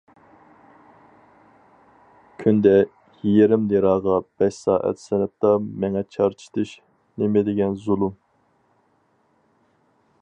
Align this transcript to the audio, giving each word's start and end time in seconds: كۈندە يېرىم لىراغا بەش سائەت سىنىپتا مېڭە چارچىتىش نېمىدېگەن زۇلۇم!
كۈندە 2.43 2.73
يېرىم 3.33 3.67
لىراغا 3.73 4.17
بەش 4.41 4.57
سائەت 4.63 5.03
سىنىپتا 5.03 5.53
مېڭە 5.85 6.05
چارچىتىش 6.17 6.75
نېمىدېگەن 7.23 7.79
زۇلۇم! 7.87 8.19